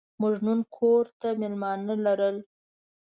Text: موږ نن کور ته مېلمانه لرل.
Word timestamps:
موږ 0.21 0.35
نن 0.45 0.59
کور 0.75 1.05
ته 1.19 1.27
مېلمانه 1.41 1.95
لرل. 2.05 2.37